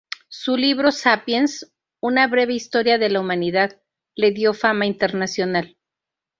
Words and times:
Su 0.29 0.57
libro 0.57 0.91
"Sapiens: 0.91 1.71
Una 1.99 2.25
breve 2.25 2.55
historia 2.55 2.97
de 2.97 3.09
la 3.11 3.19
humanidad" 3.19 3.79
le 4.15 4.31
dio 4.31 4.55
fama 4.55 4.87
internacional. 4.87 5.77